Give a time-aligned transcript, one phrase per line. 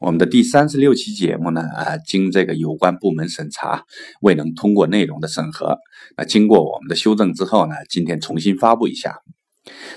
[0.00, 3.84] 我们的第三十六期节目呢，啊，经这个有关部门审查，
[4.22, 5.76] 未能通过内容的审核。
[6.16, 9.18] 那经过我们的修正之后呢，今天重新发布一下。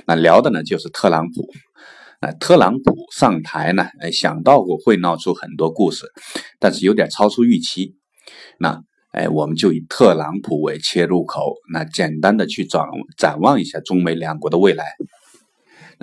[0.05, 1.49] 那聊的呢就是特朗普。
[2.19, 6.05] 那特朗普上台呢，哎，想到过会闹出很多故事，
[6.59, 7.95] 但是有点超出预期。
[8.59, 8.81] 那
[9.13, 12.81] 哎，我们就以特朗普为切入口，那简单的去展
[13.17, 14.83] 展望一下中美两国的未来。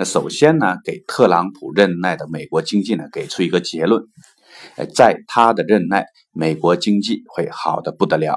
[0.01, 4.03] 那首先呢，给特朗普任内的美国经济呢给出一个结论，
[4.75, 8.35] 呃，在他的任内，美国经济会好的不得了。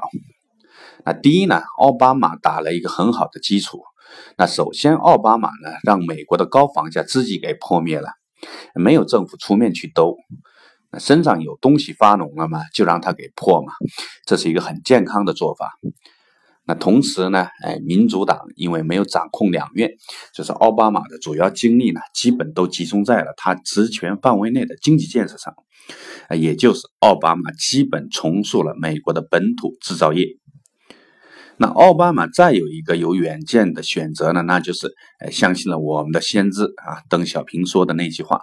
[1.03, 3.81] 那第一呢，奥巴马打了一个很好的基础。
[4.37, 8.09] 那首先，奥巴马呢让美国的高房价自己给破灭了，
[8.75, 10.17] 没有政府出面去兜，
[10.91, 13.73] 那身上有东西发脓了嘛，就让他给破嘛，
[14.27, 15.71] 这是一个很健康的做法。
[16.67, 19.91] 那同时呢，哎，民主党因为没有掌控两院，
[20.33, 25.53] 就是奥巴马的主要精力呢，基本都集中在了他职权范围内的经济建设上，
[26.27, 30.27] 啊，也就是奥巴马基本重塑了美国的本土制造业。
[31.57, 38.41] 那奥巴马再有一个有远见的选择呢，那就是哎，相信了我们的先知啊，邓小平说的那句话：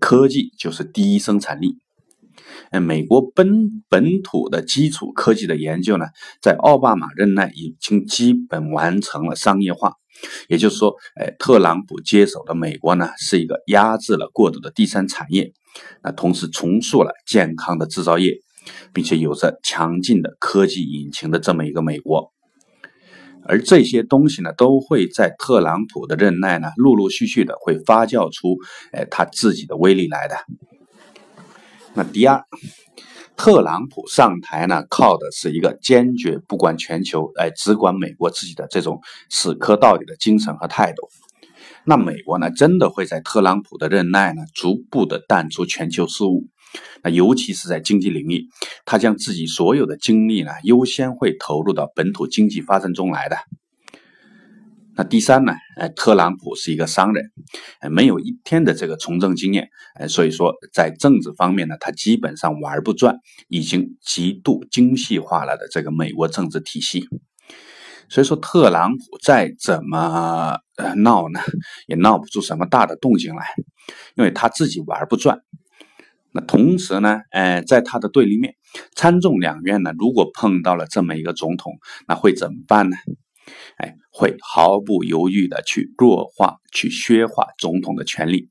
[0.00, 1.76] 科技就是第一生产力。
[2.72, 6.06] 哎，美国本本土的基础科技的研究呢，
[6.40, 9.92] 在奥巴马任内已经基本完成了商业化。
[10.48, 15.52] 也就是说，哎，特朗普接手的美国呢，是一个压制了过度的第三产业，
[16.02, 18.34] 那同时重塑了健康的制造业，
[18.94, 22.32] 并且有着强劲的科技引擎的这么一个美国。
[23.44, 28.56] 而这些东西呢，都会在特朗普的任内呢，陆陆续续的会发酵出，
[28.92, 30.36] 哎，他自己的威力来的。
[31.94, 32.42] 那第二，
[33.36, 41.08] 特朗普上台呢，靠的是一个坚决不管全球，哎，只管美国自己的这种死磕到底的精神和态度。
[41.84, 46.48] 那美国呢，真的会在特朗普的任内呢，逐步的淡出全球事务。
[47.02, 48.46] 那尤其是在经济领域，
[48.86, 53.36] 他将自己所有的精力呢，优先会投入到本土经济发展中来的。
[54.94, 55.54] 那第三呢？
[55.76, 57.32] 呃，特朗普是一个商人，
[57.80, 63.16] 呃没有一天的这个从政经验，呃，所以说在政治方面呢，他基本上玩不转，
[63.48, 67.08] 已经极度精细化了的这个美国政治体系。
[68.10, 71.40] 所以说，特朗普再怎么呃闹呢，
[71.86, 73.46] 也闹不出什么大的动静来，
[74.16, 75.40] 因为他自己玩不转。
[76.32, 78.54] 那同时呢，呃，在他的对立面，
[78.94, 82.96] 参众两院呢，如果碰到了这么一个总统，那会怎么办呢？
[83.78, 88.48] 哎，会毫不犹豫的去弱化、去削化总统的权利。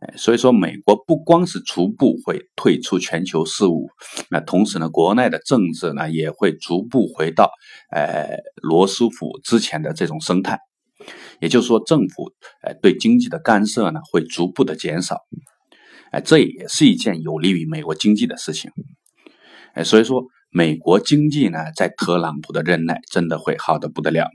[0.00, 3.88] 哎，所以说，美国不光是逐步会退出全球事务，
[4.30, 7.50] 那同时呢，国内的政治呢也会逐步回到，
[7.90, 10.58] 呃，罗斯福之前的这种生态。
[11.40, 12.32] 也就是说，政府
[12.62, 15.18] 呃对经济的干涉呢会逐步的减少。
[16.12, 18.70] 哎，这也是一件有利于美国经济的事情。
[19.74, 20.24] 哎，所以说。
[20.56, 24.28] 美国经济呢，在特朗普的任内真的会好的不得了。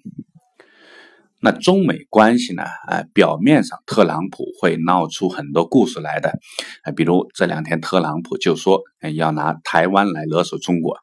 [1.39, 2.63] 那中美关系呢？
[2.63, 6.37] 啊，表面上特朗普会闹出很多故事来的，
[6.83, 8.81] 啊，比如这两天特朗普就说
[9.15, 10.97] 要拿台湾来勒索中国。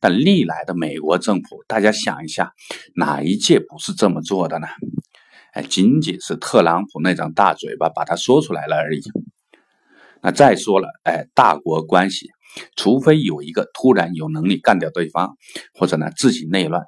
[0.00, 2.52] 但历来的美国政府，大家想一下，
[2.96, 4.66] 哪一届不是这么做的呢？
[5.52, 9.02] 哎，仅仅是特朗普那张大嘴巴把它说出来了而已。
[10.20, 12.26] 那再说了，哎，大国关系。
[12.76, 15.36] 除非有一个突然有能力干掉对方，
[15.74, 16.82] 或者呢自己内乱，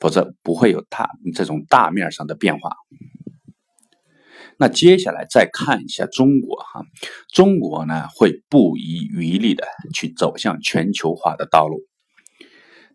[0.00, 2.70] 否则不会有大这种大面上的变化。
[4.58, 6.82] 那接下来再看一下中国哈，
[7.32, 9.64] 中国呢会不遗余力的
[9.94, 11.80] 去走向全球化的道路，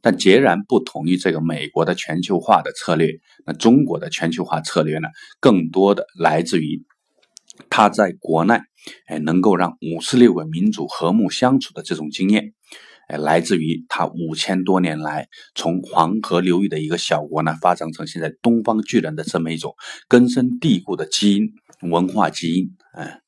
[0.01, 3.09] 但截然不同于这个美国的全球化的策略，
[3.45, 5.07] 那中国的全球化策略呢，
[5.39, 6.83] 更多的来自于。
[7.69, 8.59] 他在国内，
[9.07, 12.53] 哎，能够让五十六个民族和睦相处的这种经验，
[13.07, 19.75] 哎，来自于他五千多年来从黄河流域的一个小国呢，发展成现在东方巨人的这么一种
[20.07, 21.53] 根深蒂固的基因
[21.89, 23.22] 文化基因，哎。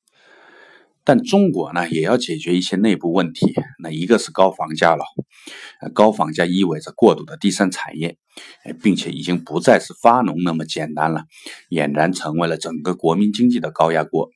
[1.06, 3.54] 但中国呢，也要解决一些内部问题。
[3.82, 5.04] 那一个是高房价了，
[5.94, 8.18] 高房价意味着过度的第三产业，
[8.82, 11.26] 并且已经不再是发农那么简单了，
[11.70, 14.30] 俨然成为了整个国民经济的高压锅。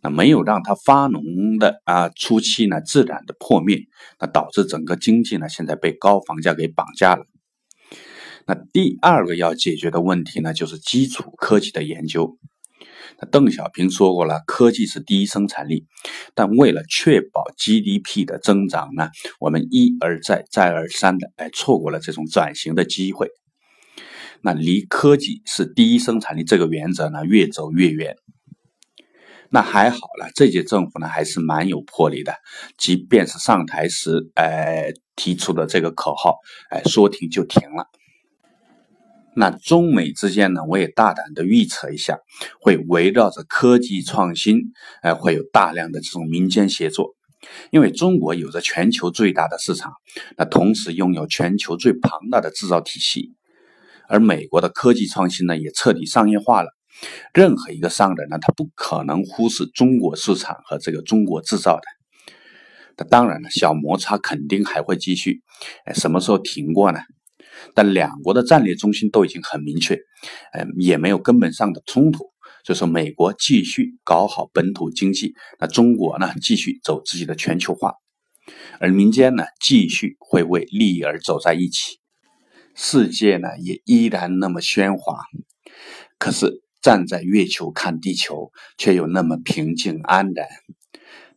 [0.00, 3.80] 那没有让它发农的啊，初期呢自然的破灭，
[4.20, 7.24] 那导致整个经济呢现在被高房价给绑架了。
[8.46, 12.38] 那第二个要解决的问题呢，就是基础科技的研究。
[13.20, 15.86] 那邓小平说过了，科技是第一生产力，
[16.34, 19.08] 但为了确保 GDP 的增长呢，
[19.40, 23.28] 我们一而再、再而三的哎错过了这种转型的机会。
[24.40, 28.14] 那离科技是第一生产力这个原则呢越走越远。
[29.50, 32.34] 那还好了，这届政府呢还是蛮有魄力的，
[32.76, 36.36] 即便是上台时，呃，提出的这个口号，
[36.70, 37.86] 哎，说停就停了。
[39.38, 42.18] 那中美之间呢，我也大胆的预测一下，
[42.60, 47.14] 会围绕着科技创新，哎，会有大量的这种民间协作，
[47.70, 49.92] 因为中国有着全球最大的市场，
[50.36, 53.34] 那同时拥有全球最庞大的制造体系，
[54.08, 56.70] 而美国的科技创新呢，也彻底商业化了，
[57.32, 61.82] 任何一个商人呢，他不可能忽视中国市场和这个中国制造的。
[62.96, 65.42] 那当然了，小摩擦肯定还会继续，
[65.84, 66.98] 哎，什么时候停过呢？
[67.74, 69.94] 但两国的战略中心都已经很明确，
[70.52, 72.26] 呃，也没有根本上的冲突。
[72.64, 77.94] 就说美国继续搞好本土经济，那中国呢继续走自己的全球化，
[78.78, 81.98] 而民间呢继续会为利益而走在一起。
[82.74, 85.16] 世界呢也依然那么喧哗，
[86.18, 90.46] 可是站在月球看地球却又那么平静安然。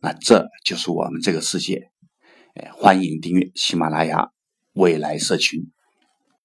[0.00, 1.88] 那这就是我们这个世界。
[2.74, 4.28] 欢迎订阅喜马拉雅。
[4.74, 5.71] 未来社群。